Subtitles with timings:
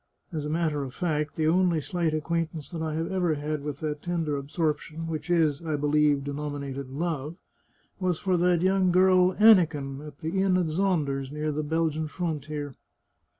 [0.33, 3.81] "As a matter of fact, the only slight acquaintance that I have ever had with
[3.81, 7.35] that tender absorption which is, I believe, denominated love,
[7.99, 12.73] was for that young girl Aniken, at the inn at Zonders, near the Belgian frontier."